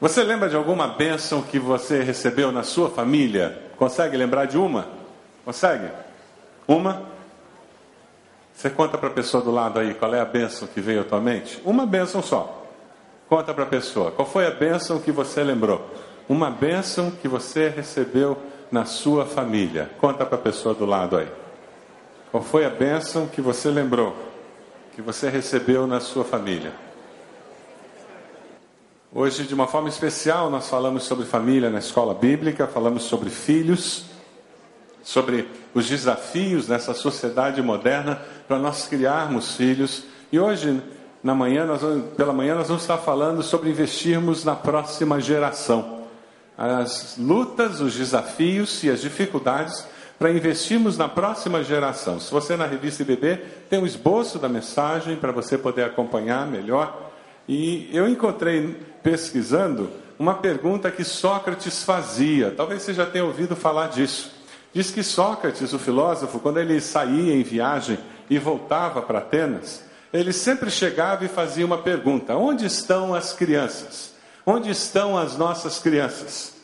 [0.00, 3.62] Você lembra de alguma bênção que você recebeu na sua família?
[3.76, 4.86] Consegue lembrar de uma?
[5.44, 5.88] Consegue?
[6.66, 7.02] Uma?
[8.54, 11.04] Você conta para a pessoa do lado aí qual é a bênção que veio à
[11.04, 11.60] tua mente?
[11.64, 12.62] Uma bênção só.
[13.28, 14.10] Conta para a pessoa.
[14.10, 15.88] Qual foi a bênção que você lembrou?
[16.28, 18.36] Uma bênção que você recebeu
[18.70, 19.90] na sua família.
[20.00, 21.28] Conta para a pessoa do lado aí.
[22.30, 24.14] Qual foi a bênção que você lembrou?
[24.94, 26.72] Que você recebeu na sua família?
[29.16, 34.06] Hoje, de uma forma especial, nós falamos sobre família na escola bíblica, falamos sobre filhos,
[35.04, 40.02] sobre os desafios nessa sociedade moderna para nós criarmos filhos.
[40.32, 40.82] E hoje,
[41.22, 46.08] na manhã, nós vamos, pela manhã, nós vamos estar falando sobre investirmos na próxima geração.
[46.58, 49.86] As lutas, os desafios e as dificuldades
[50.18, 52.18] para investirmos na próxima geração.
[52.18, 53.36] Se você na revista IBB
[53.70, 57.03] tem um esboço da mensagem para você poder acompanhar melhor.
[57.48, 62.50] E eu encontrei pesquisando uma pergunta que Sócrates fazia.
[62.50, 64.32] Talvez você já tenha ouvido falar disso.
[64.72, 70.32] Diz que Sócrates, o filósofo, quando ele saía em viagem e voltava para Atenas, ele
[70.32, 74.14] sempre chegava e fazia uma pergunta: onde estão as crianças?
[74.46, 76.54] Onde estão as nossas crianças?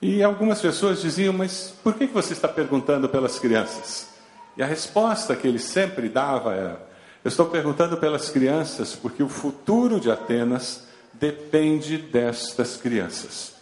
[0.00, 4.08] E algumas pessoas diziam: mas por que você está perguntando pelas crianças?
[4.56, 6.80] E a resposta que ele sempre dava era:
[7.24, 13.52] eu estou perguntando pelas crianças porque o futuro de Atenas depende destas crianças.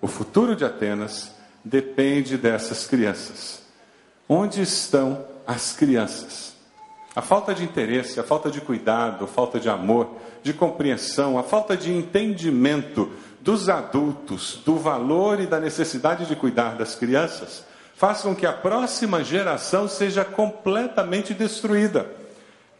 [0.00, 1.32] O futuro de Atenas
[1.64, 3.62] depende dessas crianças.
[4.28, 6.52] Onde estão as crianças?
[7.14, 11.42] A falta de interesse, a falta de cuidado, a falta de amor, de compreensão, a
[11.42, 17.64] falta de entendimento dos adultos do valor e da necessidade de cuidar das crianças
[17.96, 22.21] faz com que a próxima geração seja completamente destruída.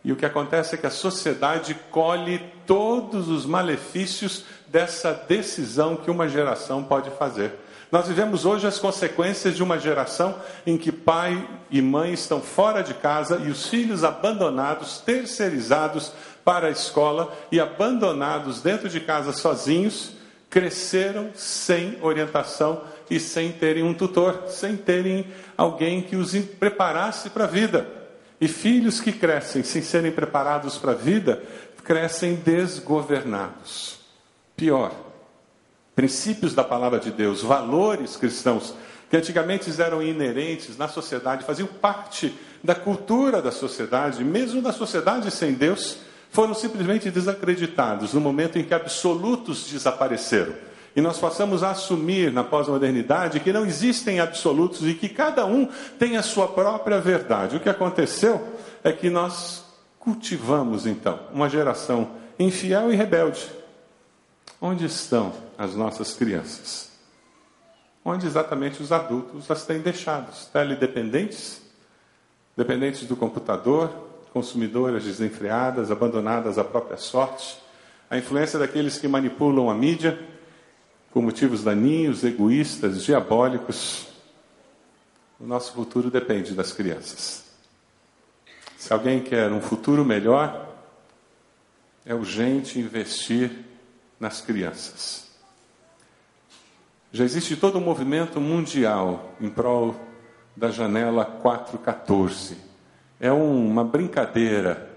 [0.05, 6.11] E o que acontece é que a sociedade colhe todos os malefícios dessa decisão que
[6.11, 7.53] uma geração pode fazer.
[7.91, 10.35] Nós vivemos hoje as consequências de uma geração
[10.67, 16.13] em que pai e mãe estão fora de casa e os filhos abandonados, terceirizados
[16.43, 20.13] para a escola e abandonados dentro de casa sozinhos,
[20.49, 27.45] cresceram sem orientação e sem terem um tutor, sem terem alguém que os preparasse para
[27.45, 28.02] a vida.
[28.43, 31.41] E filhos que crescem sem serem preparados para a vida,
[31.85, 34.01] crescem desgovernados.
[34.57, 34.93] Pior,
[35.95, 38.75] princípios da palavra de Deus, valores cristãos,
[39.09, 45.31] que antigamente eram inerentes na sociedade, faziam parte da cultura da sociedade, mesmo da sociedade
[45.31, 45.99] sem Deus,
[46.29, 53.41] foram simplesmente desacreditados no momento em que absolutos desapareceram e nós possamos assumir na pós-modernidade
[53.41, 55.67] que não existem absolutos e que cada um
[55.99, 57.57] tem a sua própria verdade.
[57.57, 58.47] O que aconteceu
[58.85, 59.65] é que nós
[59.99, 63.49] cultivamos então uma geração infiel e rebelde.
[64.61, 66.91] Onde estão as nossas crianças?
[68.05, 70.47] Onde exatamente os adultos as têm deixados?
[70.47, 71.63] Teledependentes?
[72.57, 73.91] Dependentes do computador?
[74.33, 77.59] Consumidoras desenfreadas, abandonadas à própria sorte?
[78.11, 80.19] A influência daqueles que manipulam a mídia?
[81.13, 84.09] Por motivos daninhos, egoístas, diabólicos,
[85.39, 87.45] o nosso futuro depende das crianças.
[88.79, 90.69] Se alguém quer um futuro melhor,
[92.07, 93.51] é urgente investir
[94.19, 95.31] nas crianças.
[97.13, 99.95] Já existe todo um movimento mundial em prol
[100.57, 102.57] da janela 414.
[103.21, 104.89] É uma brincadeira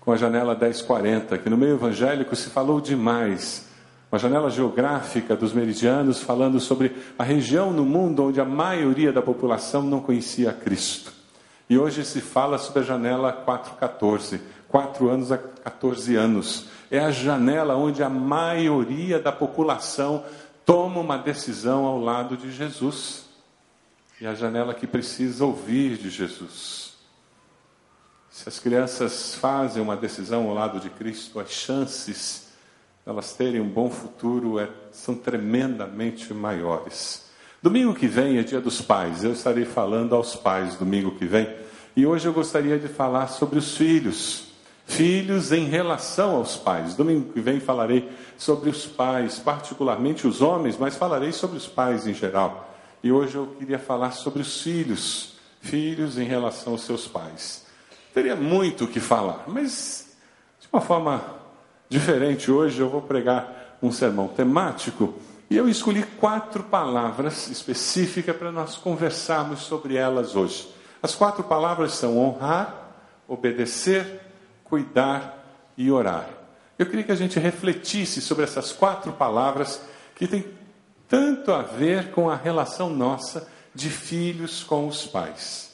[0.00, 3.71] com a janela 1040, que no meio evangélico se falou demais
[4.12, 9.22] uma janela geográfica dos meridianos falando sobre a região no mundo onde a maioria da
[9.22, 11.10] população não conhecia Cristo.
[11.66, 16.66] E hoje se fala sobre a janela 414, 4 anos a 14 anos.
[16.90, 20.22] É a janela onde a maioria da população
[20.66, 23.24] toma uma decisão ao lado de Jesus.
[24.20, 26.96] E a janela que precisa ouvir de Jesus.
[28.28, 32.51] Se as crianças fazem uma decisão ao lado de Cristo, as chances
[33.04, 37.30] elas terem um bom futuro é, são tremendamente maiores.
[37.60, 41.48] Domingo que vem é dia dos pais, eu estarei falando aos pais domingo que vem.
[41.94, 44.52] E hoje eu gostaria de falar sobre os filhos.
[44.84, 46.94] Filhos em relação aos pais.
[46.94, 52.06] Domingo que vem falarei sobre os pais, particularmente os homens, mas falarei sobre os pais
[52.06, 52.74] em geral.
[53.02, 57.64] E hoje eu queria falar sobre os filhos, filhos em relação aos seus pais.
[58.14, 60.16] Teria muito o que falar, mas
[60.60, 61.41] de uma forma
[61.92, 65.14] diferente hoje, eu vou pregar um sermão temático
[65.50, 70.72] e eu escolhi quatro palavras específicas para nós conversarmos sobre elas hoje.
[71.02, 72.94] As quatro palavras são honrar,
[73.28, 74.22] obedecer,
[74.64, 75.44] cuidar
[75.76, 76.28] e orar.
[76.78, 79.82] Eu queria que a gente refletisse sobre essas quatro palavras
[80.14, 80.46] que tem
[81.06, 85.72] tanto a ver com a relação nossa de filhos com os pais.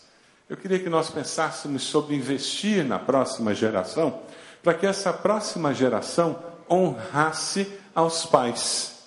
[0.48, 4.20] Eu queria que nós pensássemos sobre investir na próxima geração,
[4.68, 6.36] para que essa próxima geração
[6.70, 8.98] honrasse aos pais.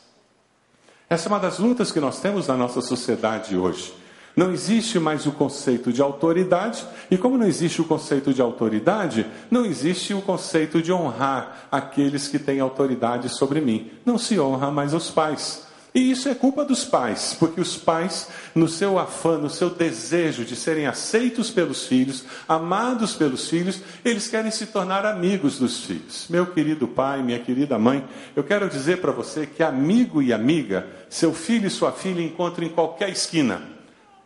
[1.08, 3.94] Essa é uma das lutas que nós temos na nossa sociedade hoje.
[4.36, 9.24] Não existe mais o conceito de autoridade, e como não existe o conceito de autoridade,
[9.52, 13.92] não existe o conceito de honrar aqueles que têm autoridade sobre mim.
[14.04, 15.68] Não se honra mais os pais.
[15.94, 20.46] E isso é culpa dos pais, porque os pais, no seu afã, no seu desejo
[20.46, 26.28] de serem aceitos pelos filhos, amados pelos filhos, eles querem se tornar amigos dos filhos.
[26.30, 30.88] Meu querido pai, minha querida mãe, eu quero dizer para você que amigo e amiga,
[31.10, 33.62] seu filho e sua filha encontram em qualquer esquina.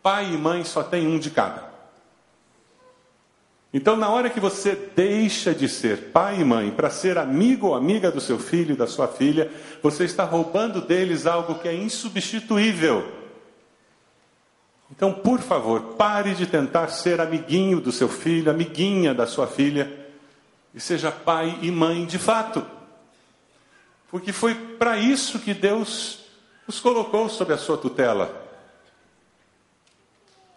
[0.00, 1.75] Pai e mãe só tem um de cada.
[3.76, 7.74] Então, na hora que você deixa de ser pai e mãe para ser amigo ou
[7.74, 9.52] amiga do seu filho e da sua filha,
[9.82, 13.06] você está roubando deles algo que é insubstituível.
[14.90, 19.94] Então, por favor, pare de tentar ser amiguinho do seu filho, amiguinha da sua filha,
[20.74, 22.64] e seja pai e mãe de fato.
[24.10, 26.20] Porque foi para isso que Deus
[26.66, 28.45] os colocou sob a sua tutela.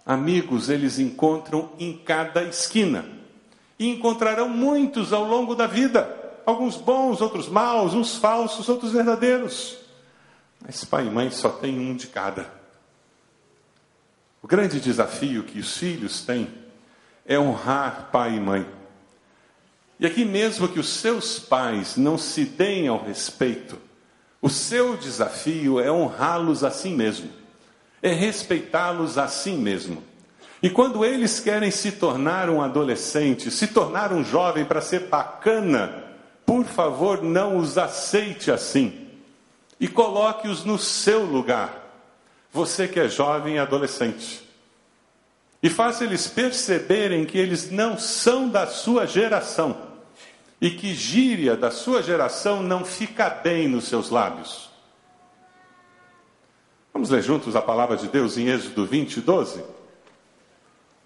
[0.09, 3.05] Amigos eles encontram em cada esquina.
[3.77, 6.41] E encontrarão muitos ao longo da vida.
[6.47, 9.77] Alguns bons, outros maus, uns falsos, outros verdadeiros.
[10.65, 12.51] Mas pai e mãe só tem um de cada.
[14.41, 16.49] O grande desafio que os filhos têm
[17.23, 18.65] é honrar pai e mãe.
[19.99, 23.77] E aqui mesmo que os seus pais não se deem ao respeito,
[24.41, 27.29] o seu desafio é honrá-los assim mesmo
[28.01, 30.03] é respeitá-los assim mesmo.
[30.61, 36.03] E quando eles querem se tornar um adolescente, se tornar um jovem para ser bacana,
[36.45, 39.07] por favor, não os aceite assim.
[39.79, 41.87] E coloque-os no seu lugar.
[42.51, 44.41] Você que é jovem e adolescente.
[45.61, 49.77] E faça eles perceberem que eles não são da sua geração.
[50.59, 54.68] E que gíria da sua geração não fica bem nos seus lábios.
[56.99, 59.63] Vamos ler juntos a palavra de Deus em Êxodo 20, 12?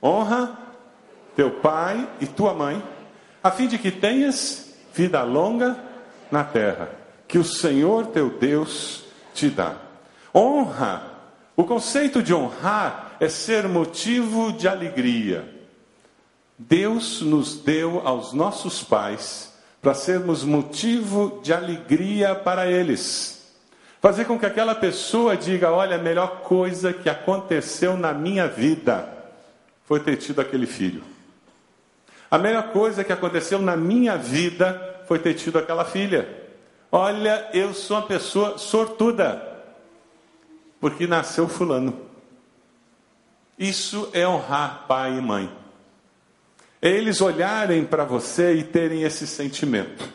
[0.01, 0.57] Honra
[1.35, 2.81] teu pai e tua mãe,
[3.43, 5.77] a fim de que tenhas vida longa
[6.31, 6.89] na terra,
[7.27, 9.03] que o Senhor teu Deus
[9.35, 9.75] te dá.
[10.33, 11.03] Honra,
[11.55, 15.47] o conceito de honrar é ser motivo de alegria.
[16.57, 23.42] Deus nos deu aos nossos pais para sermos motivo de alegria para eles.
[24.03, 29.07] Fazer com que aquela pessoa diga: olha, a melhor coisa que aconteceu na minha vida
[29.85, 31.01] foi ter tido aquele filho.
[32.29, 36.27] A melhor coisa que aconteceu na minha vida foi ter tido aquela filha.
[36.91, 39.41] Olha, eu sou uma pessoa sortuda,
[40.81, 41.97] porque nasceu Fulano.
[43.57, 45.49] Isso é honrar pai e mãe.
[46.81, 50.09] É eles olharem para você e terem esse sentimento.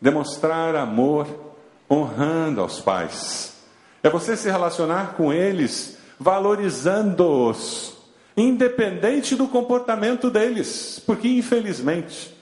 [0.00, 1.47] Demonstrar amor
[1.90, 3.54] honrando aos pais.
[4.02, 7.96] É você se relacionar com eles valorizando-os,
[8.36, 12.36] independente do comportamento deles, porque infelizmente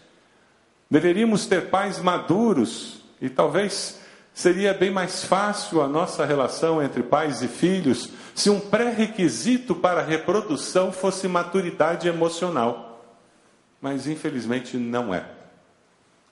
[0.90, 4.00] deveríamos ter pais maduros e talvez
[4.32, 10.00] seria bem mais fácil a nossa relação entre pais e filhos se um pré-requisito para
[10.00, 13.03] a reprodução fosse maturidade emocional.
[13.81, 15.35] Mas infelizmente não é.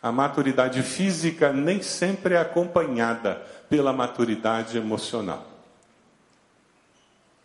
[0.05, 3.37] A maturidade física nem sempre é acompanhada
[3.71, 5.47] pela maturidade emocional.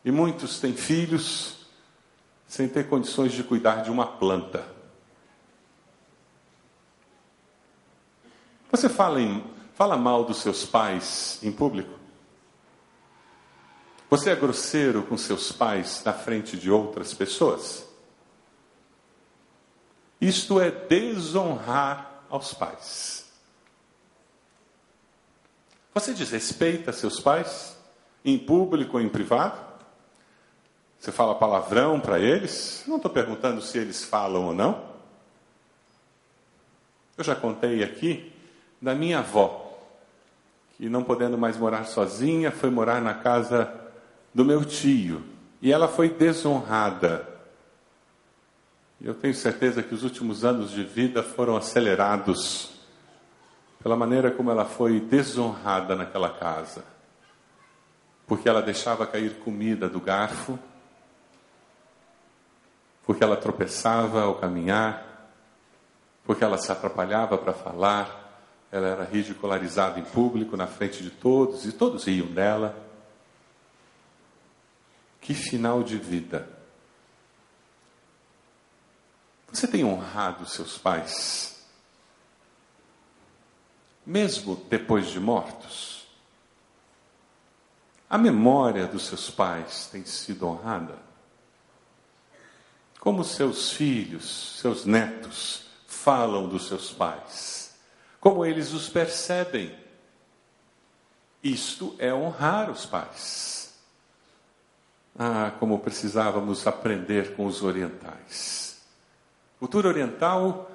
[0.03, 1.65] E muitos têm filhos
[2.45, 4.65] sem ter condições de cuidar de uma planta.
[8.69, 9.41] Você fala, em,
[9.73, 11.97] fala mal dos seus pais em público?
[14.09, 17.87] Você é grosseiro com seus pais na frente de outras pessoas?
[20.19, 23.25] Isto é desonrar aos pais.
[25.93, 27.77] Você desrespeita seus pais,
[28.23, 29.59] em público ou em privado?
[30.99, 32.83] Você fala palavrão para eles?
[32.87, 34.89] Não estou perguntando se eles falam ou não.
[37.17, 38.31] Eu já contei aqui
[38.81, 39.77] da minha avó,
[40.77, 43.73] que não podendo mais morar sozinha, foi morar na casa
[44.33, 45.23] do meu tio.
[45.61, 47.27] E ela foi desonrada
[49.01, 52.79] e eu tenho certeza que os últimos anos de vida foram acelerados
[53.81, 56.83] pela maneira como ela foi desonrada naquela casa.
[58.27, 60.59] Porque ela deixava cair comida do garfo,
[63.05, 65.31] porque ela tropeçava ao caminhar,
[66.25, 71.65] porque ela se atrapalhava para falar, ela era ridicularizada em público, na frente de todos,
[71.65, 72.75] e todos riam dela.
[75.21, 76.58] Que final de vida!
[79.51, 81.59] Você tem honrado seus pais?
[84.05, 86.07] Mesmo depois de mortos?
[88.09, 90.97] A memória dos seus pais tem sido honrada?
[92.99, 97.75] Como seus filhos, seus netos falam dos seus pais?
[98.19, 99.77] Como eles os percebem?
[101.43, 103.73] Isto é honrar os pais.
[105.17, 108.68] Ah, como precisávamos aprender com os orientais.
[109.59, 110.71] Cultura oriental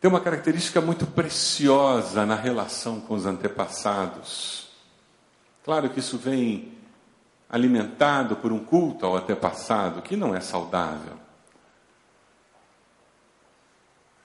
[0.00, 4.68] tem uma característica muito preciosa na relação com os antepassados.
[5.64, 6.76] Claro que isso vem
[7.48, 11.18] alimentado por um culto ao antepassado que não é saudável.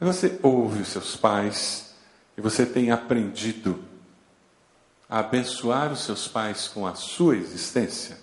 [0.02, 1.96] Você ouve os seus pais
[2.38, 3.84] e você tem aprendido
[5.10, 8.18] a abençoar os seus pais com a sua existência.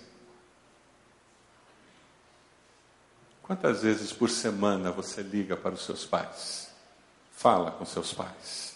[3.47, 6.69] Quantas vezes por semana você liga para os seus pais?
[7.31, 8.75] Fala com seus pais.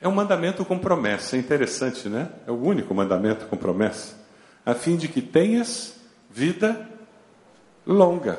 [0.00, 2.30] É um mandamento com promessa, é interessante, né?
[2.46, 4.14] É o único mandamento com promessa,
[4.64, 5.96] a fim de que tenhas
[6.30, 6.88] vida
[7.84, 8.38] longa.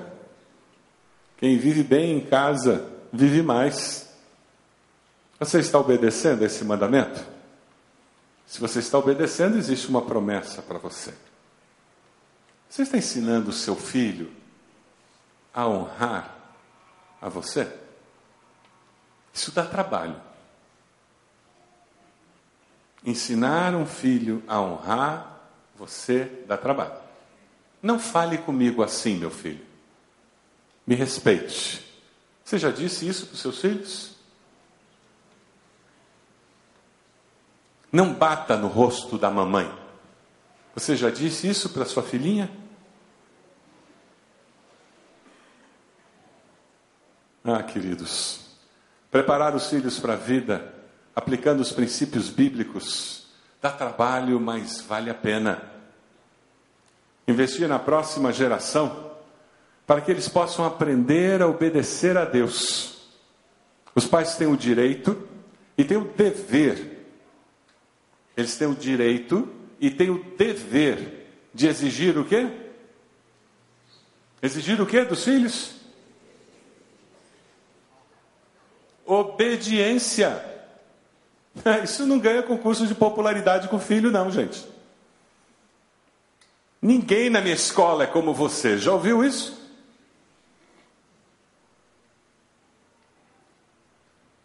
[1.36, 4.10] Quem vive bem em casa, vive mais.
[5.38, 7.37] Você está obedecendo a esse mandamento?
[8.48, 11.14] Se você está obedecendo, existe uma promessa para você.
[12.70, 14.32] Você está ensinando o seu filho
[15.54, 16.34] a honrar
[17.22, 17.72] a você?
[19.34, 20.20] Isso dá trabalho.
[23.06, 25.38] Ensinar um filho a honrar
[25.76, 26.96] você dá trabalho.
[27.82, 29.64] Não fale comigo assim, meu filho.
[30.86, 31.86] Me respeite.
[32.44, 34.17] Você já disse isso para os seus filhos?
[37.92, 39.72] Não bata no rosto da mamãe.
[40.76, 42.52] Você já disse isso para sua filhinha?
[47.44, 48.42] Ah, queridos,
[49.10, 50.78] preparar os filhos para a vida
[51.18, 53.26] aplicando os princípios bíblicos,
[53.60, 55.64] dá trabalho, mas vale a pena.
[57.28, 59.14] Investir na próxima geração,
[59.88, 63.10] para que eles possam aprender a obedecer a Deus.
[63.96, 65.28] Os pais têm o direito
[65.76, 66.97] e têm o dever.
[68.38, 72.48] Eles têm o direito e têm o dever de exigir o quê?
[74.44, 75.72] Exigir o quê dos filhos?
[79.04, 80.46] Obediência.
[81.84, 84.64] Isso não ganha concurso de popularidade com o filho, não, gente.
[86.80, 88.78] Ninguém na minha escola é como você.
[88.78, 89.58] Já ouviu isso?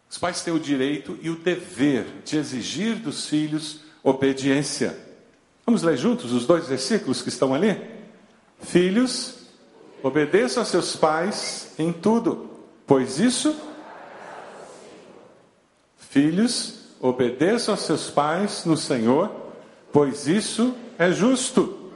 [0.09, 4.97] Os pais têm o direito e o dever de exigir dos filhos obediência.
[5.65, 7.79] Vamos ler juntos os dois versículos que estão ali?
[8.59, 9.35] Filhos,
[10.03, 12.49] obedeçam a seus pais em tudo,
[12.85, 13.55] pois isso.
[15.97, 19.29] Filhos, Obedeçam a seus pais no Senhor,
[19.91, 21.91] pois isso é justo.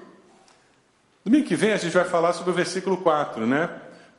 [1.24, 3.70] Domingo que vem a gente vai falar sobre o versículo 4, né?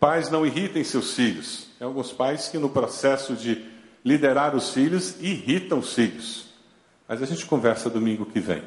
[0.00, 1.66] Pais não irritem seus filhos.
[1.78, 3.66] Tem alguns pais que no processo de
[4.02, 6.47] liderar os filhos irritam os filhos.
[7.08, 8.62] Mas a gente conversa domingo que vem.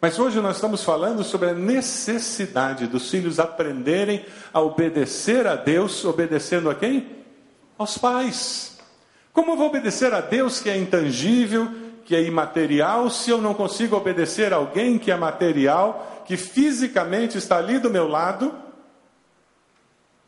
[0.00, 6.04] Mas hoje nós estamos falando sobre a necessidade dos filhos aprenderem a obedecer a Deus,
[6.04, 7.06] obedecendo a quem?
[7.78, 8.78] Aos pais.
[9.32, 11.70] Como eu vou obedecer a Deus que é intangível,
[12.04, 17.38] que é imaterial, se eu não consigo obedecer a alguém que é material, que fisicamente
[17.38, 18.54] está ali do meu lado?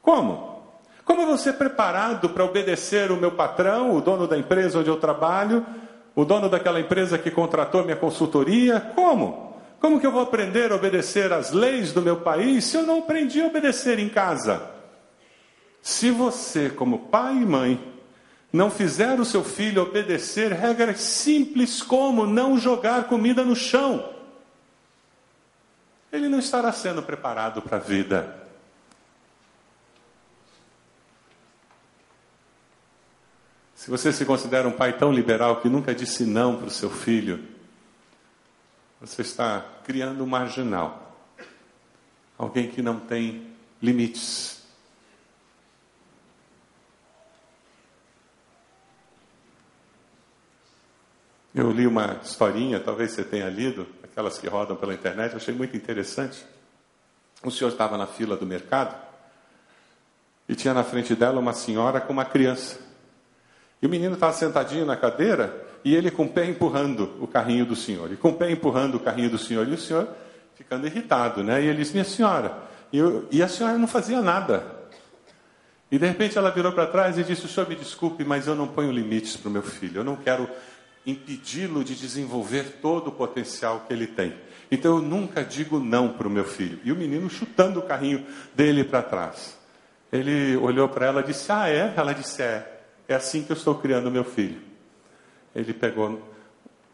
[0.01, 0.63] Como?
[1.05, 4.89] Como eu vou ser preparado para obedecer o meu patrão, o dono da empresa onde
[4.89, 5.67] eu trabalho,
[6.15, 8.81] o dono daquela empresa que contratou minha consultoria?
[8.95, 9.57] Como?
[9.81, 13.01] Como que eu vou aprender a obedecer às leis do meu país se eu não
[13.01, 14.71] aprendi a obedecer em casa?
[15.81, 17.93] Se você, como pai e mãe,
[18.53, 24.09] não fizer o seu filho obedecer regras simples como não jogar comida no chão,
[26.13, 28.42] ele não estará sendo preparado para a vida.
[33.83, 36.89] Se você se considera um pai tão liberal que nunca disse não para o seu
[36.89, 37.43] filho,
[39.01, 41.19] você está criando um marginal,
[42.39, 44.63] alguém que não tem limites.
[51.53, 55.77] Eu li uma historinha, talvez você tenha lido, aquelas que rodam pela internet, achei muito
[55.77, 56.47] interessante.
[57.43, 58.95] O senhor estava na fila do mercado
[60.49, 62.82] e tinha na frente dela uma senhora com uma criança.
[63.83, 67.67] E o menino estava sentadinho na cadeira e ele com o pé empurrando o carrinho
[67.67, 70.09] do senhor, e com o pé empurrando o carrinho do senhor, e o senhor
[70.55, 71.61] ficando irritado, né?
[71.61, 72.57] E ele disse: Minha senhora,
[72.93, 74.65] e, eu, e a senhora não fazia nada.
[75.91, 78.55] E de repente ela virou para trás e disse: O senhor me desculpe, mas eu
[78.55, 80.49] não ponho limites para o meu filho, eu não quero
[81.05, 84.35] impedi-lo de desenvolver todo o potencial que ele tem.
[84.71, 86.79] Então eu nunca digo não para o meu filho.
[86.85, 88.25] E o menino chutando o carrinho
[88.55, 89.59] dele para trás.
[90.13, 91.93] Ele olhou para ela e disse: Ah, é?
[91.97, 92.72] Ela disse: É.
[93.13, 94.59] É assim que eu estou criando meu filho.
[95.55, 96.23] Ele pegou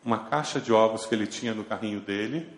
[0.05, 2.49] uma caixa de ovos que ele tinha no carrinho dele,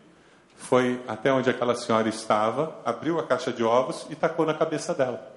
[0.57, 4.95] foi até onde aquela senhora estava, abriu a caixa de ovos e tacou na cabeça
[4.95, 5.31] dela.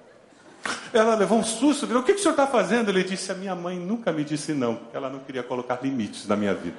[0.90, 2.88] Ela levou um susto, virou, o que, que o senhor está fazendo?
[2.88, 6.26] Ele disse, a minha mãe nunca me disse não, porque ela não queria colocar limites
[6.26, 6.76] na minha vida.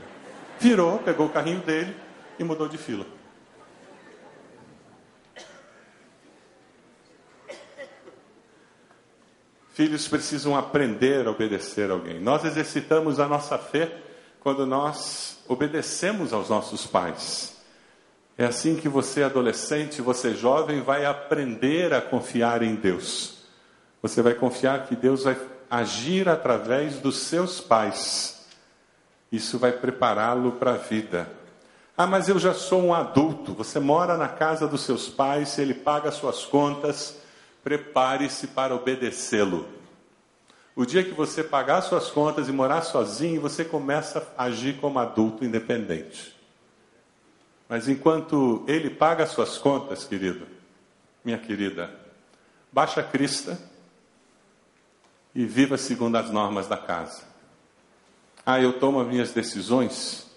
[0.59, 1.95] Virou, pegou o carrinho dele
[2.39, 3.05] e mudou de fila.
[9.75, 12.17] Filhos precisam aprender a obedecer a alguém.
[12.17, 13.91] Nós exercitamos a nossa fé
[14.39, 17.57] quando nós obedecemos aos nossos pais.
[18.37, 23.39] É assim que você, adolescente, você jovem, vai aprender a confiar em Deus.
[24.01, 25.35] Você vai confiar que Deus vai
[25.69, 28.45] agir através dos seus pais.
[29.29, 31.29] Isso vai prepará-lo para a vida.
[31.97, 33.53] Ah, mas eu já sou um adulto.
[33.55, 37.24] Você mora na casa dos seus pais, ele paga suas contas,
[37.65, 39.67] prepare-se para obedecê-lo.
[40.75, 44.99] O dia que você pagar suas contas e morar sozinho, você começa a agir como
[44.99, 46.35] adulto independente.
[47.67, 50.45] Mas enquanto ele paga suas contas, querido,
[51.23, 51.89] minha querida,
[52.71, 53.57] baixa a crista
[55.33, 57.23] e viva segundo as normas da casa.
[58.45, 60.29] Ah, eu tomo as minhas decisões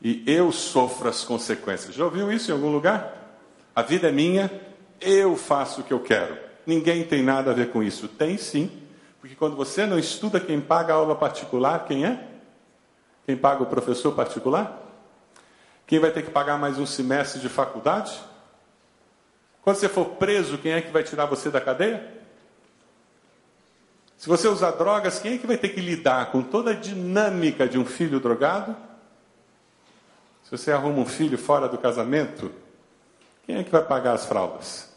[0.00, 1.96] e eu sofro as consequências.
[1.96, 3.36] Já ouviu isso em algum lugar?
[3.74, 4.48] A vida é minha,
[5.00, 6.47] eu faço o que eu quero.
[6.68, 8.06] Ninguém tem nada a ver com isso.
[8.06, 8.70] Tem sim,
[9.22, 12.28] porque quando você não estuda, quem paga a aula particular, quem é?
[13.24, 14.78] Quem paga o professor particular?
[15.86, 18.20] Quem vai ter que pagar mais um semestre de faculdade?
[19.62, 22.06] Quando você for preso, quem é que vai tirar você da cadeia?
[24.18, 27.66] Se você usar drogas, quem é que vai ter que lidar com toda a dinâmica
[27.66, 28.76] de um filho drogado?
[30.44, 32.52] Se você arruma um filho fora do casamento,
[33.46, 34.87] quem é que vai pagar as fraldas?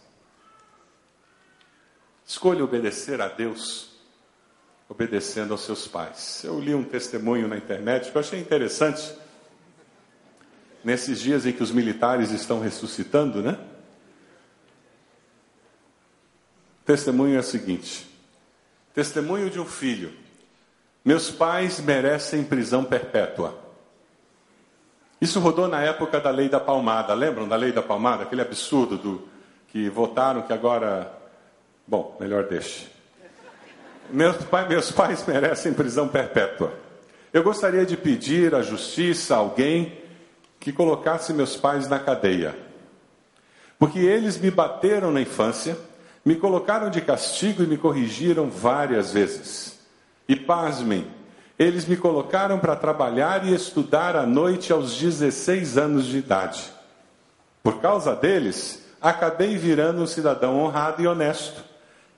[2.31, 3.89] Escolha obedecer a Deus,
[4.87, 6.41] obedecendo aos seus pais.
[6.45, 9.13] Eu li um testemunho na internet que eu achei interessante.
[10.81, 13.59] Nesses dias em que os militares estão ressuscitando, né?
[16.81, 18.09] O testemunho é o seguinte:
[18.93, 20.13] testemunho de um filho.
[21.03, 23.59] Meus pais merecem prisão perpétua.
[25.19, 27.13] Isso rodou na época da lei da palmada.
[27.13, 28.23] Lembram da lei da palmada?
[28.23, 29.27] Aquele absurdo do
[29.67, 31.19] que votaram que agora
[31.91, 32.87] Bom, melhor deixe.
[34.09, 36.71] Meus, pai, meus pais merecem prisão perpétua.
[37.33, 39.99] Eu gostaria de pedir à justiça, alguém,
[40.57, 42.55] que colocasse meus pais na cadeia.
[43.77, 45.77] Porque eles me bateram na infância,
[46.23, 49.77] me colocaram de castigo e me corrigiram várias vezes.
[50.29, 51.05] E pasmem,
[51.59, 56.71] eles me colocaram para trabalhar e estudar à noite aos 16 anos de idade.
[57.61, 61.69] Por causa deles, acabei virando um cidadão honrado e honesto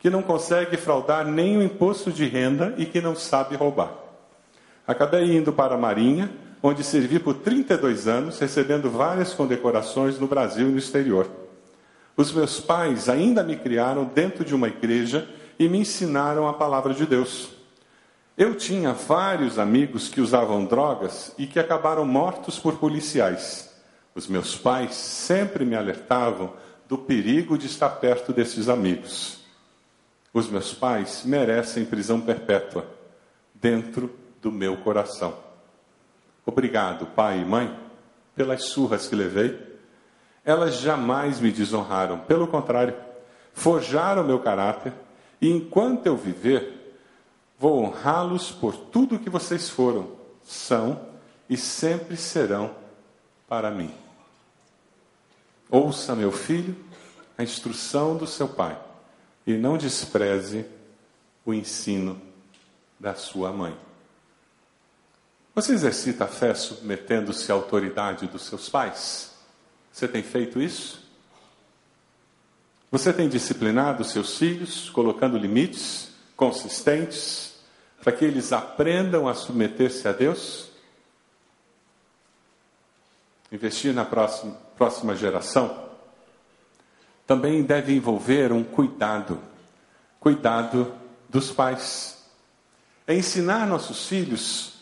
[0.04, 3.94] que não consegue fraudar nem o imposto de renda e que não sabe roubar.
[4.86, 6.30] Acabei indo para a Marinha,
[6.62, 11.32] onde servi por 32 anos, recebendo várias condecorações no Brasil e no exterior.
[12.18, 15.26] Os meus pais ainda me criaram dentro de uma igreja
[15.58, 17.52] e me ensinaram a palavra de Deus.
[18.38, 23.74] Eu tinha vários amigos que usavam drogas e que acabaram mortos por policiais.
[24.14, 26.52] Os meus pais sempre me alertavam
[26.90, 29.43] do perigo de estar perto desses amigos.
[30.34, 32.88] Os meus pais merecem prisão perpétua
[33.54, 35.38] dentro do meu coração.
[36.44, 37.78] Obrigado, pai e mãe,
[38.36, 39.78] pelas surras que levei.
[40.44, 42.96] Elas jamais me desonraram, pelo contrário,
[43.54, 44.92] forjaram meu caráter
[45.40, 46.98] e enquanto eu viver,
[47.60, 50.12] vou honrá-los por tudo que vocês foram,
[50.44, 51.00] são
[51.48, 52.76] e sempre serão
[53.48, 53.94] para mim.
[55.70, 56.76] Ouça, meu filho,
[57.38, 58.78] a instrução do seu pai
[59.46, 60.66] e não despreze
[61.46, 62.22] o ensino
[63.00, 63.78] da sua mãe.
[65.54, 69.34] Você exercita a fé submetendo-se à autoridade dos seus pais?
[69.92, 71.04] Você tem feito isso?
[72.90, 77.54] Você tem disciplinado seus filhos, colocando limites consistentes
[78.02, 80.70] para que eles aprendam a submeter-se a Deus?
[83.52, 85.93] Investir na próxima, próxima geração
[87.26, 89.40] também deve envolver um cuidado
[90.24, 90.94] cuidado
[91.28, 92.18] dos pais.
[93.06, 94.76] É ensinar nossos filhos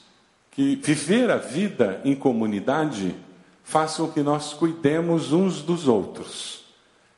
[0.51, 3.15] que viver a vida em comunidade
[3.63, 6.65] faça com que nós cuidemos uns dos outros.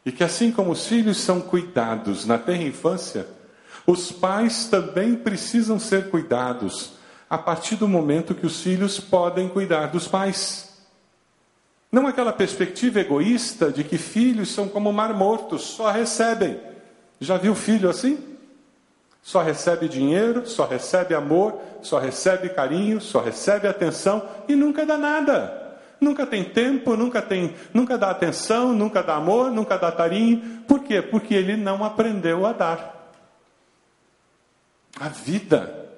[0.05, 3.27] E que assim como os filhos são cuidados na terra infância,
[3.85, 6.93] os pais também precisam ser cuidados
[7.29, 10.72] a partir do momento que os filhos podem cuidar dos pais.
[11.93, 16.59] Não aquela perspectiva egoísta de que filhos são como mar morto, só recebem.
[17.19, 18.17] Já viu filho assim?
[19.21, 24.97] Só recebe dinheiro, só recebe amor, só recebe carinho, só recebe atenção e nunca dá
[24.97, 25.77] nada.
[26.01, 30.63] Nunca tem tempo, nunca tem, nunca dá atenção, nunca dá amor, nunca dá carinho.
[30.67, 30.99] Por quê?
[30.99, 33.13] Porque ele não aprendeu a dar.
[34.99, 35.89] A vida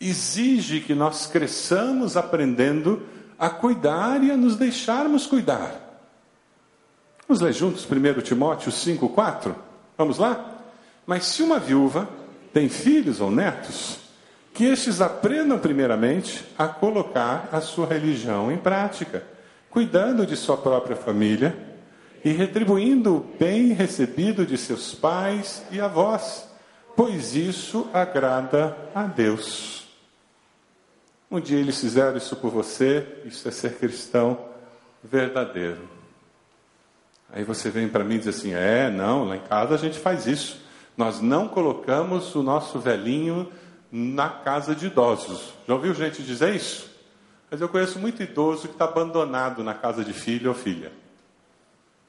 [0.00, 5.88] exige que nós cresçamos aprendendo a cuidar e a nos deixarmos cuidar.
[7.28, 9.54] Vamos ler juntos 1 Timóteo 5,4?
[9.98, 10.62] Vamos lá?
[11.06, 12.08] Mas se uma viúva
[12.52, 13.98] tem filhos ou netos,
[14.54, 19.22] que estes aprendam primeiramente a colocar a sua religião em prática,
[19.70, 21.56] cuidando de sua própria família
[22.24, 26.48] e retribuindo o bem recebido de seus pais e avós,
[26.96, 29.77] pois isso agrada a Deus.
[31.30, 34.48] Um dia eles fizeram isso por você, isso é ser cristão
[35.02, 35.88] verdadeiro.
[37.30, 39.98] Aí você vem para mim e diz assim: é, não, lá em casa a gente
[39.98, 40.60] faz isso.
[40.96, 43.52] Nós não colocamos o nosso velhinho
[43.92, 45.52] na casa de idosos.
[45.66, 46.88] Já ouviu gente dizer isso?
[47.50, 50.92] Mas eu conheço muito idoso que está abandonado na casa de filho ou filha.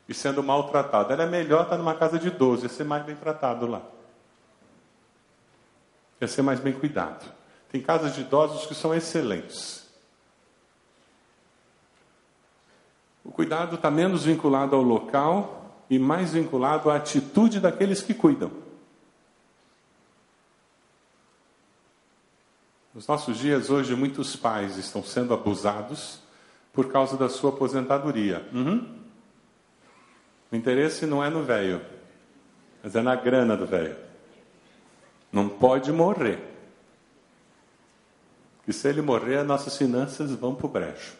[0.08, 1.14] E sendo maltratado.
[1.14, 3.82] Era melhor estar numa casa de idoso, ia ser mais bem tratado lá.
[6.20, 7.39] Ia ser mais bem cuidado.
[7.72, 9.88] Tem casas de idosos que são excelentes.
[13.24, 18.52] O cuidado está menos vinculado ao local e mais vinculado à atitude daqueles que cuidam.
[22.94, 26.20] Nos nossos dias, hoje, muitos pais estão sendo abusados
[26.74, 28.48] por causa da sua aposentadoria.
[28.52, 28.98] Uhum.
[30.52, 31.82] O interesse não é no velho,
[32.84, 33.96] mas é na grana do velho.
[35.32, 36.49] Não pode morrer.
[38.70, 41.14] E se ele morrer, nossas finanças vão para o brejo.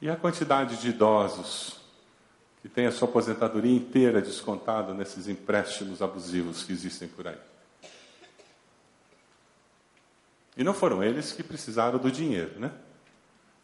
[0.00, 1.80] E a quantidade de idosos
[2.60, 7.38] que tem a sua aposentadoria inteira descontada nesses empréstimos abusivos que existem por aí?
[10.56, 12.72] E não foram eles que precisaram do dinheiro, né?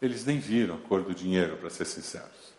[0.01, 2.53] Eles nem viram a cor do dinheiro, para ser sinceros.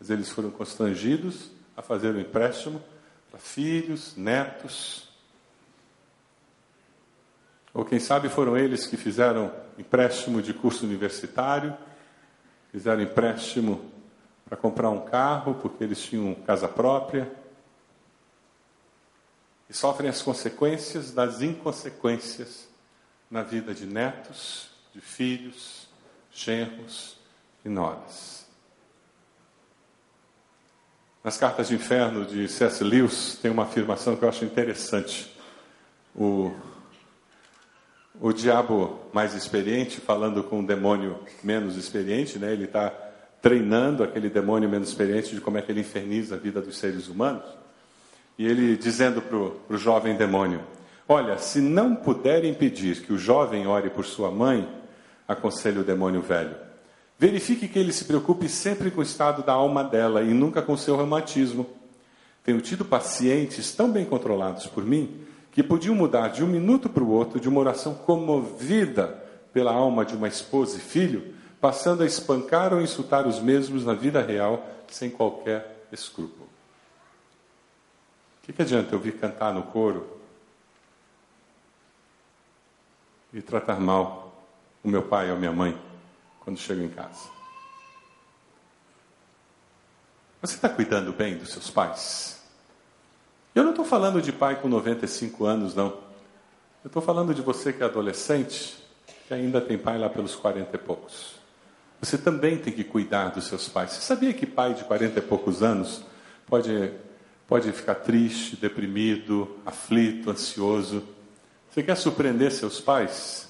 [0.00, 2.82] Mas eles foram constrangidos a fazer o um empréstimo
[3.30, 5.05] para filhos, netos,
[7.76, 11.76] ou quem sabe foram eles que fizeram empréstimo de curso universitário,
[12.72, 13.92] fizeram empréstimo
[14.46, 17.30] para comprar um carro, porque eles tinham casa própria.
[19.68, 22.66] E sofrem as consequências das inconsequências
[23.30, 25.86] na vida de netos, de filhos,
[26.32, 27.18] genros
[27.62, 28.46] e noras.
[31.22, 32.82] Nas cartas de inferno de C.S.
[32.82, 35.30] Lewis tem uma afirmação que eu acho interessante.
[36.14, 36.56] O
[38.20, 42.52] o diabo mais experiente falando com o demônio menos experiente, né?
[42.52, 42.92] Ele está
[43.42, 47.08] treinando aquele demônio menos experiente de como é que ele inferniza a vida dos seres
[47.08, 47.44] humanos.
[48.38, 50.60] E ele dizendo para o jovem demônio:
[51.08, 54.68] Olha, se não puder impedir que o jovem ore por sua mãe,
[55.28, 56.56] aconselha o demônio velho,
[57.18, 60.76] verifique que ele se preocupe sempre com o estado da alma dela e nunca com
[60.76, 61.66] seu reumatismo.
[62.44, 65.26] Tenho tido pacientes tão bem controlados por mim
[65.56, 70.04] que podiam mudar de um minuto para o outro de uma oração comovida pela alma
[70.04, 74.68] de uma esposa e filho, passando a espancar ou insultar os mesmos na vida real
[74.86, 76.44] sem qualquer escrúpulo.
[76.44, 80.20] O que, que adianta eu vir cantar no coro
[83.32, 84.46] e tratar mal
[84.84, 85.74] o meu pai ou minha mãe
[86.40, 87.30] quando chego em casa?
[90.42, 92.35] Você está cuidando bem dos seus pais?
[93.56, 95.86] Eu não estou falando de pai com 95 anos, não.
[96.84, 98.76] Eu estou falando de você que é adolescente,
[99.26, 101.36] que ainda tem pai lá pelos 40 e poucos.
[101.98, 103.92] Você também tem que cuidar dos seus pais.
[103.92, 106.02] Você sabia que pai de 40 e poucos anos
[106.46, 106.92] pode,
[107.48, 111.02] pode ficar triste, deprimido, aflito, ansioso?
[111.70, 113.48] Você quer surpreender seus pais?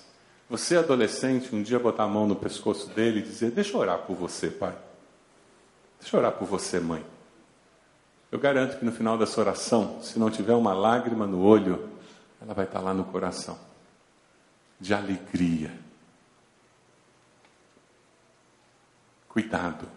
[0.49, 3.99] Você, adolescente, um dia botar a mão no pescoço dele e dizer: Deixa eu orar
[3.99, 4.79] por você, pai.
[5.99, 7.16] Deixa eu orar por você, mãe.
[8.31, 11.89] Eu garanto que no final dessa oração, se não tiver uma lágrima no olho,
[12.41, 13.59] ela vai estar lá no coração
[14.81, 15.73] de alegria.
[19.29, 19.89] Cuidado.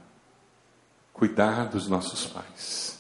[1.14, 3.00] Cuidar dos nossos pais.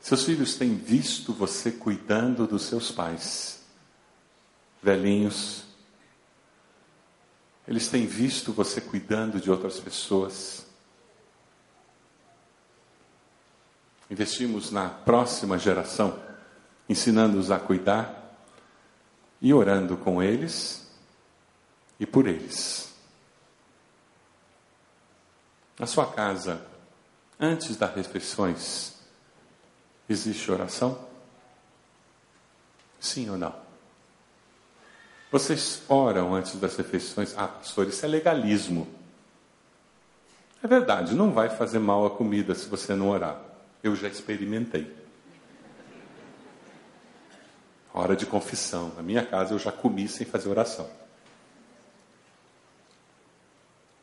[0.00, 3.60] Seus filhos têm visto você cuidando dos seus pais,
[4.80, 5.64] velhinhos.
[7.66, 10.65] Eles têm visto você cuidando de outras pessoas.
[14.10, 16.20] Investimos na próxima geração,
[16.88, 18.36] ensinando-os a cuidar
[19.40, 20.86] e orando com eles
[21.98, 22.94] e por eles.
[25.78, 26.64] Na sua casa,
[27.38, 28.94] antes das refeições,
[30.08, 31.06] existe oração?
[32.98, 33.54] Sim ou não?
[35.30, 37.34] Vocês oram antes das refeições?
[37.36, 38.88] Ah, pastor, isso é legalismo.
[40.62, 43.38] É verdade, não vai fazer mal a comida se você não orar.
[43.82, 44.94] Eu já experimentei.
[47.92, 48.92] Hora de confissão.
[48.94, 50.88] Na minha casa eu já comi sem fazer oração.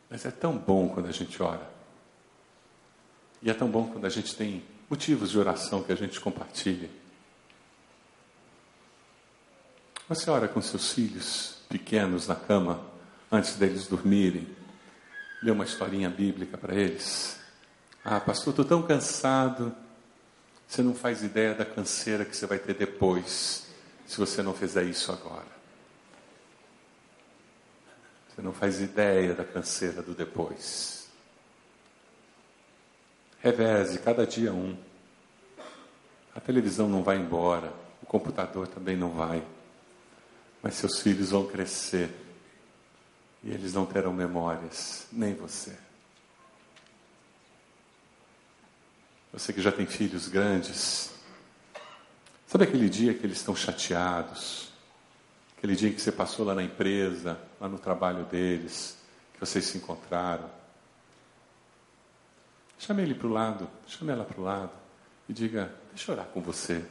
[0.10, 1.70] Mas é tão bom quando a gente ora.
[3.42, 6.90] E é tão bom quando a gente tem motivos de oração que a gente compartilha.
[10.08, 12.86] Você ora com seus filhos pequenos na cama,
[13.32, 14.48] antes deles dormirem,
[15.42, 17.43] lê uma historinha bíblica para eles.
[18.06, 19.74] Ah, pastor, estou tão cansado.
[20.68, 23.68] Você não faz ideia da canseira que você vai ter depois,
[24.06, 25.54] se você não fizer isso agora.
[28.28, 31.08] Você não faz ideia da canseira do depois.
[33.40, 34.76] Reveze cada dia um.
[36.36, 39.46] A televisão não vai embora, o computador também não vai.
[40.62, 42.10] Mas seus filhos vão crescer
[43.44, 45.83] e eles não terão memórias, nem você.
[49.34, 51.12] Você que já tem filhos grandes,
[52.46, 54.72] sabe aquele dia que eles estão chateados?
[55.58, 58.96] Aquele dia que você passou lá na empresa, lá no trabalho deles,
[59.34, 60.48] que vocês se encontraram.
[62.78, 64.72] Chame ele para o lado, chame ela para o lado
[65.28, 66.86] e diga: Deixa eu orar com você.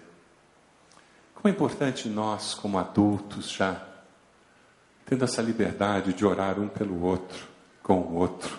[1.36, 3.86] Como é importante nós, como adultos, já
[5.06, 7.46] tendo essa liberdade de orar um pelo outro,
[7.84, 8.58] com o outro.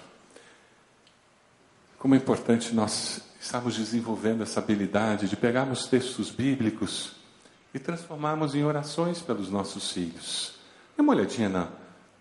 [1.97, 7.11] Como é importante nós estamos desenvolvendo essa habilidade de pegarmos textos bíblicos
[7.73, 10.53] e transformarmos em orações pelos nossos filhos.
[10.95, 11.67] Dê uma olhadinha na,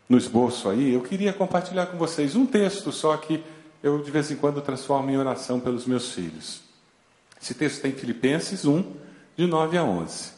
[0.09, 0.93] no esboço aí.
[0.93, 3.41] Eu queria compartilhar com vocês um texto só que
[3.85, 6.61] eu de vez em quando transformo em oração pelos meus filhos.
[7.41, 8.85] Esse texto tem Filipenses 1,
[9.37, 10.13] de 9 a 11.
[10.13, 10.33] Se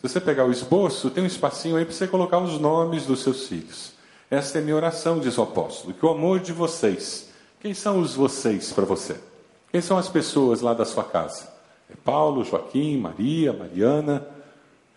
[0.00, 3.48] você pegar o esboço, tem um espacinho aí para você colocar os nomes dos seus
[3.48, 3.94] filhos.
[4.30, 7.30] Esta é minha oração, diz o apóstolo, que o amor de vocês.
[7.58, 9.29] Quem são os vocês para você?
[9.70, 11.48] Quem são as pessoas lá da sua casa?
[11.90, 14.26] É Paulo, Joaquim, Maria, Mariana,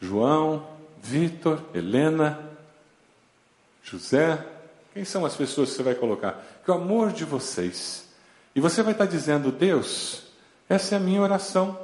[0.01, 0.67] João,
[1.01, 2.39] Vitor, Helena,
[3.83, 4.43] José.
[4.93, 6.43] Quem são as pessoas que você vai colocar?
[6.63, 8.07] Que o amor de vocês.
[8.55, 10.23] E você vai estar dizendo, Deus,
[10.69, 11.77] essa é a minha oração.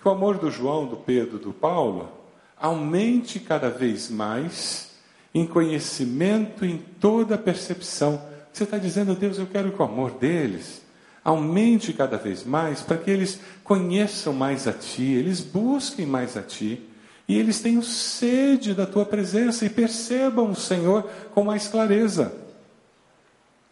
[0.00, 2.08] Que o amor do João, do Pedro, do Paulo
[2.56, 4.92] aumente cada vez mais
[5.34, 8.22] em conhecimento, em toda percepção.
[8.52, 10.83] Você está dizendo, Deus, eu quero que o amor deles
[11.24, 16.42] aumente cada vez mais para que eles conheçam mais a Ti, eles busquem mais a
[16.42, 16.86] Ti
[17.26, 22.36] e eles tenham sede da Tua presença e percebam o Senhor com mais clareza.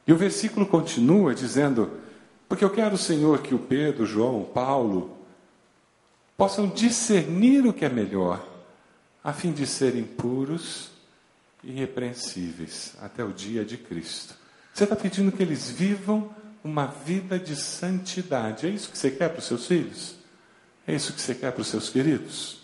[0.07, 1.91] E o versículo continua dizendo:
[2.49, 5.19] Porque eu quero, Senhor, que o Pedro, João, Paulo
[6.37, 8.45] possam discernir o que é melhor,
[9.23, 10.91] a fim de serem puros
[11.63, 14.35] irrepreensíveis até o dia de Cristo.
[14.75, 18.67] Você está pedindo que eles vivam uma vida de santidade.
[18.67, 20.17] É isso que você quer para os seus filhos?
[20.87, 22.59] É isso que você quer para os seus queridos?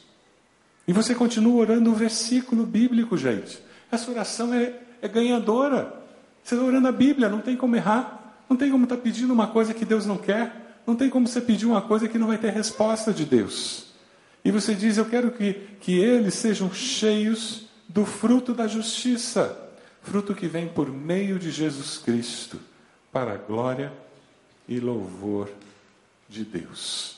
[0.87, 3.58] E você continua orando o versículo bíblico, gente.
[3.90, 5.94] Essa oração é, é ganhadora.
[6.42, 8.37] Você está orando a Bíblia, não tem como errar.
[8.48, 10.80] Não tem como estar tá pedindo uma coisa que Deus não quer.
[10.87, 13.88] Não tem como você pedir uma coisa que não vai ter resposta de Deus.
[14.44, 19.68] E você diz: Eu quero que, que eles sejam cheios do fruto da justiça
[20.08, 22.58] fruto que vem por meio de Jesus Cristo
[23.12, 23.92] para a glória
[24.68, 25.51] e louvor
[26.29, 27.16] de Deus.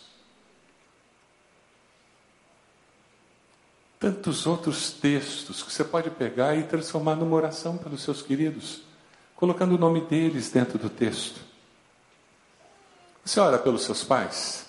[3.99, 8.83] Tantos outros textos que você pode pegar e transformar numa oração pelos seus queridos,
[9.37, 11.41] colocando o nome deles dentro do texto.
[13.23, 14.67] Você ora pelos seus pais?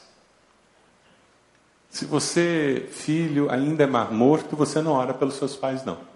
[1.89, 6.10] Se você, filho, ainda é mar morto, você não ora pelos seus pais, não.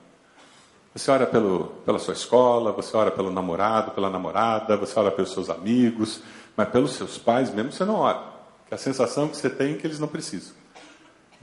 [0.96, 5.34] Você ora pelo, pela sua escola, você ora pelo namorado, pela namorada, você ora pelos
[5.34, 6.22] seus amigos,
[6.56, 8.24] mas pelos seus pais mesmo você não ora.
[8.66, 10.56] Que a sensação que você tem é que eles não precisam.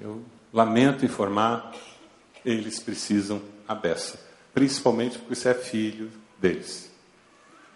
[0.00, 1.70] Eu lamento informar,
[2.42, 4.18] eles precisam a beça.
[4.54, 6.90] Principalmente porque você é filho deles.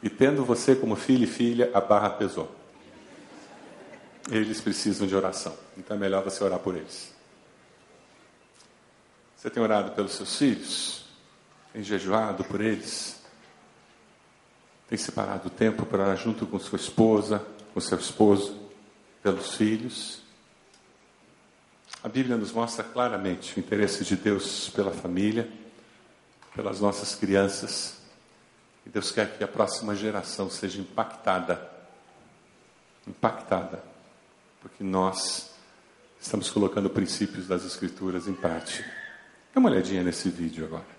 [0.02, 2.50] E tendo você como filho e filha, a barra pesou.
[4.30, 5.54] eles precisam de oração.
[5.76, 7.14] Então é melhor você orar por eles.
[9.36, 11.05] Você tem orado pelos seus filhos?
[11.76, 13.20] Tem jejuado por eles?
[14.88, 18.58] Tem separado tempo para junto com sua esposa, com seu esposo,
[19.22, 20.22] pelos filhos?
[22.02, 25.52] A Bíblia nos mostra claramente o interesse de Deus pela família,
[26.54, 27.98] pelas nossas crianças.
[28.86, 31.70] E Deus quer que a próxima geração seja impactada
[33.06, 33.84] impactada
[34.62, 35.50] porque nós
[36.18, 38.90] estamos colocando princípios das Escrituras em prática.
[39.54, 40.95] Dá uma olhadinha nesse vídeo agora.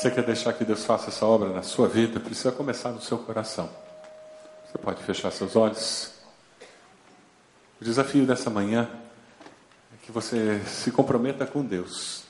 [0.00, 2.18] Você quer deixar que Deus faça essa obra na sua vida?
[2.18, 3.68] Precisa começar no seu coração.
[4.64, 6.12] Você pode fechar seus olhos.
[7.78, 8.88] O desafio dessa manhã
[9.92, 12.22] é que você se comprometa com Deus.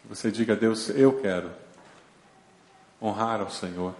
[0.00, 1.50] Que você diga a Deus: Eu quero
[3.02, 3.94] honrar ao Senhor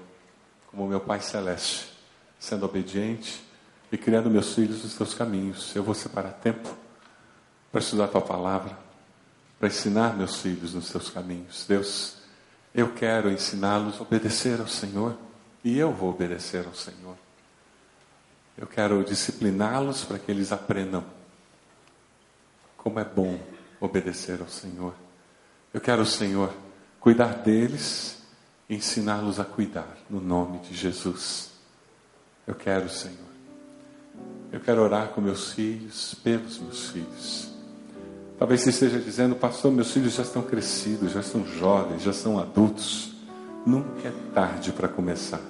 [0.71, 1.93] como meu Pai Celeste,
[2.39, 3.45] sendo obediente
[3.93, 5.77] e criando meus filhos nos teus caminhos.
[5.77, 6.75] Eu vou separar tempo
[7.71, 8.75] para estudar a tua palavra
[9.65, 11.65] para ensinar meus filhos nos seus caminhos.
[11.67, 12.17] Deus,
[12.75, 15.17] eu quero ensiná-los a obedecer ao Senhor
[15.65, 17.17] e eu vou obedecer ao Senhor.
[18.59, 21.03] Eu quero discipliná-los para que eles aprendam
[22.77, 23.41] como é bom
[23.81, 24.93] obedecer ao Senhor.
[25.73, 26.53] Eu quero, Senhor,
[27.01, 28.19] cuidar deles
[28.69, 31.53] e ensiná-los a cuidar, no nome de Jesus.
[32.47, 33.17] Eu quero, Senhor.
[34.53, 37.54] Eu quero orar com meus filhos, pelos meus filhos.
[38.39, 42.39] Talvez você esteja dizendo, pastor, meus filhos já estão crescidos, já são jovens, já são
[42.39, 43.15] adultos.
[43.65, 45.41] Nunca é tarde para começar.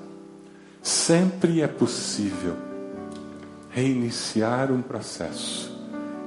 [0.82, 2.54] Sempre é possível
[3.70, 5.72] reiniciar um processo.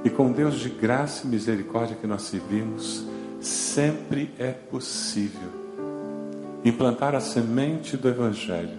[0.04, 3.04] E com Deus de graça e misericórdia que nós servimos,
[3.40, 5.48] sempre é possível
[6.64, 8.78] implantar a semente do Evangelho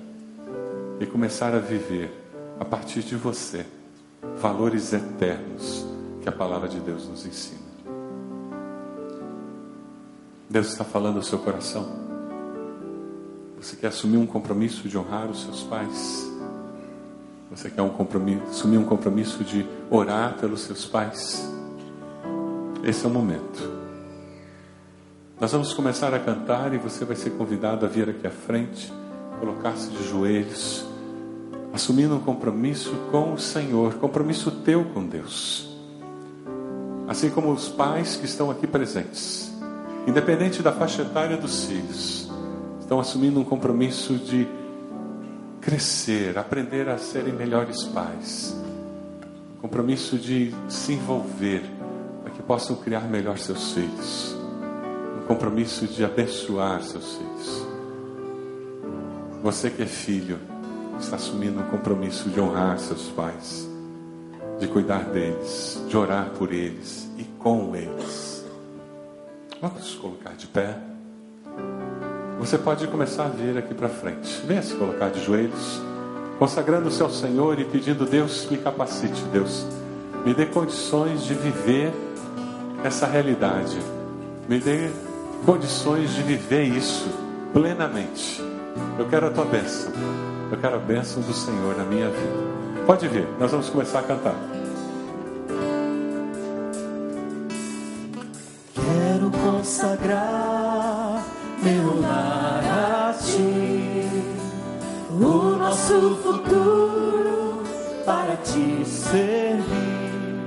[0.99, 2.11] e começar a viver,
[2.59, 3.65] a partir de você,
[4.37, 5.85] valores eternos
[6.21, 7.68] que a palavra de Deus nos ensina.
[10.49, 11.87] Deus está falando ao seu coração.
[13.61, 16.27] Você quer assumir um compromisso de honrar os seus pais?
[17.51, 21.47] Você quer um compromisso, assumir um compromisso de orar pelos seus pais?
[22.83, 23.79] Esse é o momento.
[25.39, 28.91] Nós vamos começar a cantar e você vai ser convidado a vir aqui à frente,
[29.39, 30.83] colocar-se de joelhos,
[31.71, 35.69] assumindo um compromisso com o Senhor, compromisso teu com Deus.
[37.07, 39.48] Assim como os pais que estão aqui presentes
[40.09, 42.29] independente da faixa etária dos filhos,
[42.79, 44.47] estão assumindo um compromisso de
[45.61, 48.55] crescer, aprender a serem melhores pais,
[49.55, 51.61] um compromisso de se envolver
[52.23, 54.35] para que possam criar melhor seus filhos,
[55.21, 57.67] um compromisso de abençoar seus filhos.
[59.43, 60.39] Você que é filho,
[60.99, 63.69] está assumindo um compromisso de honrar seus pais,
[64.59, 68.38] de cuidar deles, de orar por eles e com eles.
[69.61, 70.77] Vamos colocar de pé.
[72.39, 74.41] Você pode começar a vir aqui para frente.
[74.45, 75.81] Venha se colocar de joelhos,
[76.37, 79.65] consagrando-se ao Senhor e pedindo: Deus, me capacite, Deus,
[80.25, 81.91] me dê condições de viver
[82.85, 83.77] essa realidade,
[84.47, 84.89] me dê
[85.45, 87.09] condições de viver isso
[87.51, 88.41] plenamente.
[88.97, 89.91] Eu quero a tua bênção.
[90.49, 92.85] Eu quero a bênção do Senhor na minha vida.
[92.85, 94.58] Pode vir, nós vamos começar a cantar.
[108.53, 110.43] Te servir,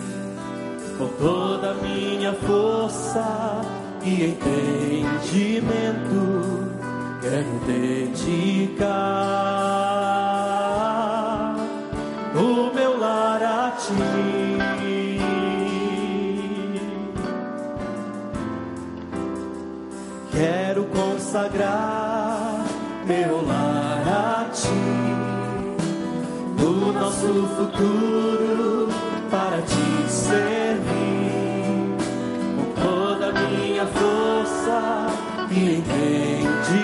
[0.98, 3.60] com toda a minha força
[4.02, 5.72] e entendimento
[7.22, 8.76] quero dedicar
[12.34, 13.92] o meu lar a ti.
[20.32, 22.64] Quero consagrar
[23.06, 23.51] meu lar
[27.22, 28.88] nosso futuro
[29.30, 30.82] para te servir
[32.56, 35.06] com toda a minha força
[35.50, 36.81] e entendimento.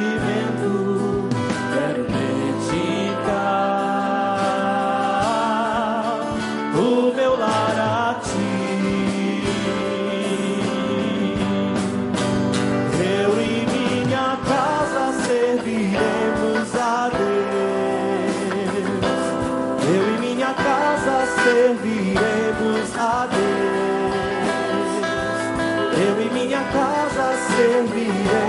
[27.58, 28.47] Casa serviremos a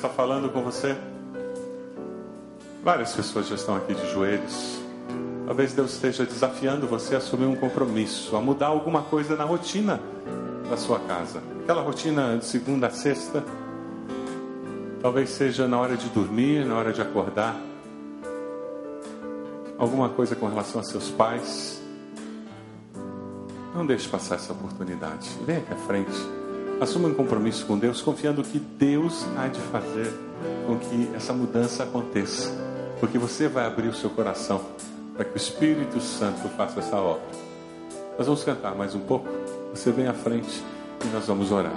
[0.00, 0.96] está falando com você.
[2.82, 4.80] Várias pessoas já estão aqui de joelhos.
[5.44, 10.00] Talvez Deus esteja desafiando você a assumir um compromisso, a mudar alguma coisa na rotina
[10.70, 11.42] da sua casa.
[11.62, 13.44] Aquela rotina de segunda a sexta.
[15.02, 17.60] Talvez seja na hora de dormir, na hora de acordar.
[19.76, 21.82] Alguma coisa com relação a seus pais.
[23.74, 25.28] Não deixe passar essa oportunidade.
[25.44, 26.39] Venha aqui à frente.
[26.80, 30.10] Assuma um compromisso com Deus, confiando que Deus há de fazer
[30.66, 32.50] com que essa mudança aconteça.
[32.98, 34.62] Porque você vai abrir o seu coração
[35.14, 37.28] para que o Espírito Santo faça essa obra.
[38.16, 39.28] Nós vamos cantar mais um pouco.
[39.74, 40.62] Você vem à frente
[41.04, 41.76] e nós vamos orar.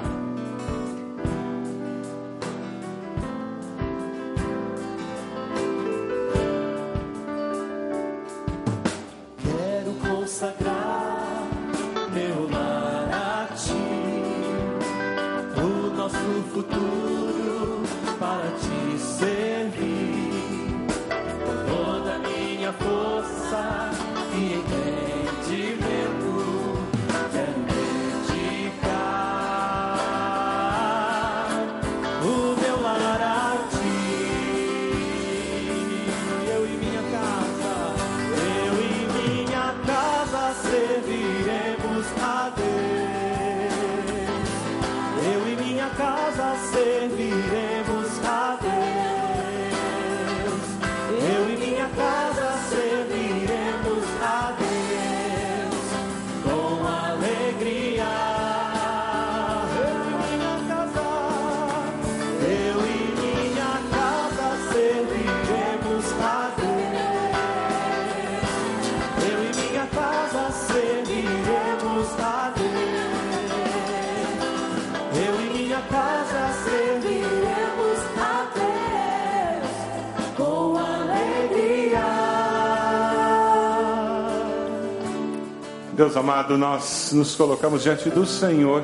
[86.04, 88.84] Deus amado, nós nos colocamos diante do Senhor,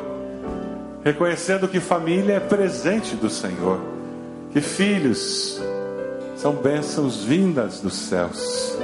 [1.03, 3.77] reconhecendo que família é presente do Senhor,
[4.53, 5.59] que filhos
[6.37, 8.77] são bênçãos vindas dos céus.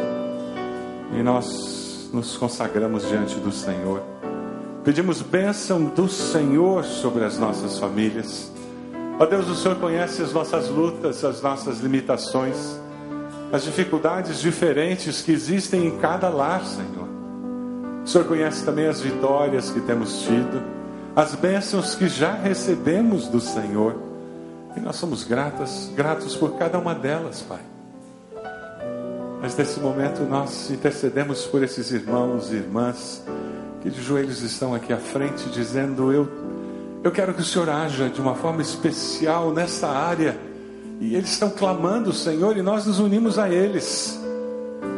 [1.14, 4.02] E nós nos consagramos diante do Senhor.
[4.84, 8.52] Pedimos bênção do Senhor sobre as nossas famílias.
[9.18, 12.78] Ó Deus, o Senhor conhece as nossas lutas, as nossas limitações,
[13.54, 17.05] as dificuldades diferentes que existem em cada lar, Senhor.
[18.06, 20.62] O Senhor conhece também as vitórias que temos tido,
[21.16, 23.96] as bênçãos que já recebemos do Senhor.
[24.78, 27.62] E nós somos gratas, gratos por cada uma delas, Pai.
[29.42, 33.24] Mas nesse momento nós intercedemos por esses irmãos e irmãs
[33.82, 36.30] que de joelhos estão aqui à frente, dizendo: Eu,
[37.04, 40.38] eu quero que o Senhor haja de uma forma especial nessa área.
[41.00, 44.24] E eles estão clamando, Senhor, e nós nos unimos a eles.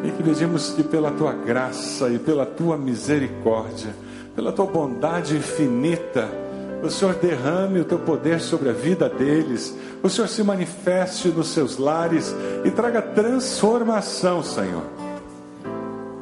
[0.03, 3.93] E que pedimos que pela tua graça e pela tua misericórdia,
[4.35, 6.29] pela tua bondade infinita,
[6.83, 11.47] o Senhor derrame o teu poder sobre a vida deles, o Senhor se manifeste nos
[11.47, 14.83] seus lares e traga transformação, Senhor.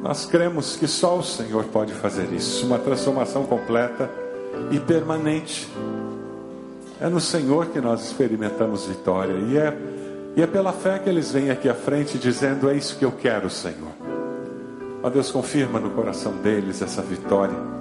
[0.02, 4.08] Nós cremos que só o Senhor pode fazer isso, uma transformação completa
[4.70, 5.68] e permanente.
[7.00, 9.76] É no Senhor que nós experimentamos vitória e é,
[10.36, 13.12] e é pela fé que eles vêm aqui à frente dizendo: É isso que eu
[13.12, 13.92] quero, Senhor.
[15.02, 17.76] Ó Deus, confirma no coração deles essa vitória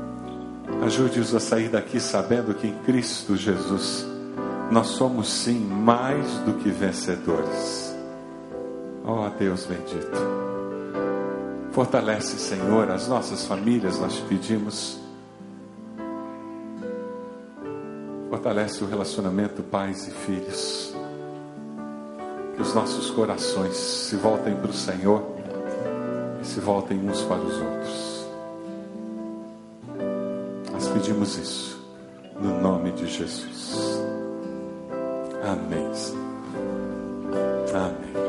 [0.84, 4.06] Ajude-os a sair daqui sabendo que em Cristo Jesus
[4.72, 7.96] nós somos sim mais do que vencedores.
[9.04, 10.18] Oh Deus bendito.
[11.72, 15.00] Fortalece, Senhor, as nossas famílias, nós te pedimos.
[18.30, 20.95] Fortalece o relacionamento pais e filhos.
[22.56, 25.24] Que os nossos corações se voltem para o Senhor
[26.42, 28.16] e se voltem uns para os outros
[31.06, 31.86] pedimos isso
[32.40, 34.02] no nome de Jesus.
[35.44, 35.92] Amém.
[37.74, 38.25] Amém.